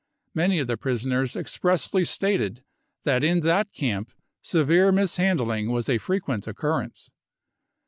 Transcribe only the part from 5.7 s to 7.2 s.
was a frequent occurrence.